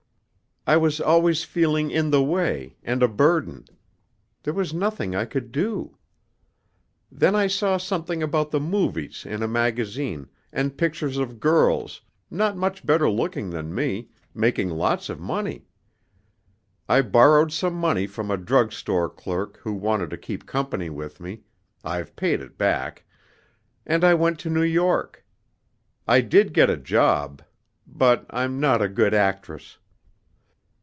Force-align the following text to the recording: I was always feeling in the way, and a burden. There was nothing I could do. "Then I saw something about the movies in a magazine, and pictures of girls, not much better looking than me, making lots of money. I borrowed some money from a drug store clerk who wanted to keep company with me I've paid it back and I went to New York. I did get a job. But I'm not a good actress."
I 0.67 0.77
was 0.77 1.01
always 1.01 1.43
feeling 1.43 1.89
in 1.89 2.11
the 2.11 2.21
way, 2.23 2.77
and 2.83 3.01
a 3.01 3.07
burden. 3.07 3.65
There 4.43 4.53
was 4.53 4.75
nothing 4.75 5.15
I 5.15 5.25
could 5.25 5.51
do. 5.51 5.97
"Then 7.11 7.33
I 7.33 7.47
saw 7.47 7.77
something 7.77 8.21
about 8.21 8.51
the 8.51 8.59
movies 8.59 9.25
in 9.25 9.41
a 9.41 9.47
magazine, 9.47 10.29
and 10.53 10.77
pictures 10.77 11.17
of 11.17 11.39
girls, 11.39 12.01
not 12.29 12.55
much 12.57 12.85
better 12.85 13.09
looking 13.09 13.49
than 13.49 13.73
me, 13.73 14.09
making 14.35 14.69
lots 14.69 15.09
of 15.09 15.19
money. 15.19 15.65
I 16.87 17.01
borrowed 17.01 17.51
some 17.51 17.73
money 17.73 18.05
from 18.05 18.29
a 18.29 18.37
drug 18.37 18.71
store 18.71 19.09
clerk 19.09 19.57
who 19.63 19.73
wanted 19.73 20.11
to 20.11 20.17
keep 20.17 20.45
company 20.45 20.91
with 20.91 21.19
me 21.19 21.41
I've 21.83 22.15
paid 22.15 22.39
it 22.39 22.59
back 22.59 23.03
and 23.83 24.03
I 24.03 24.13
went 24.13 24.37
to 24.41 24.49
New 24.51 24.61
York. 24.61 25.25
I 26.07 26.21
did 26.21 26.53
get 26.53 26.69
a 26.69 26.77
job. 26.77 27.41
But 27.87 28.27
I'm 28.29 28.59
not 28.59 28.79
a 28.79 28.87
good 28.87 29.15
actress." 29.15 29.79